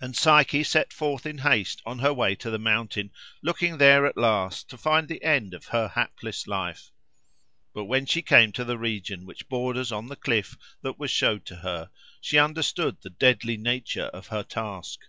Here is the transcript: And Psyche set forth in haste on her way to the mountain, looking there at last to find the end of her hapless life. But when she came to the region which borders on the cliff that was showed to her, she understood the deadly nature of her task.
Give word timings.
And 0.00 0.16
Psyche 0.16 0.64
set 0.64 0.92
forth 0.92 1.24
in 1.24 1.38
haste 1.38 1.80
on 1.86 2.00
her 2.00 2.12
way 2.12 2.34
to 2.34 2.50
the 2.50 2.58
mountain, 2.58 3.12
looking 3.40 3.78
there 3.78 4.04
at 4.04 4.16
last 4.16 4.68
to 4.70 4.76
find 4.76 5.06
the 5.06 5.22
end 5.22 5.54
of 5.54 5.66
her 5.66 5.86
hapless 5.86 6.48
life. 6.48 6.90
But 7.72 7.84
when 7.84 8.04
she 8.04 8.20
came 8.20 8.50
to 8.50 8.64
the 8.64 8.76
region 8.78 9.26
which 9.26 9.48
borders 9.48 9.92
on 9.92 10.08
the 10.08 10.16
cliff 10.16 10.56
that 10.82 10.98
was 10.98 11.12
showed 11.12 11.44
to 11.46 11.54
her, 11.58 11.88
she 12.20 12.36
understood 12.36 12.96
the 13.02 13.10
deadly 13.10 13.56
nature 13.56 14.06
of 14.06 14.26
her 14.26 14.42
task. 14.42 15.02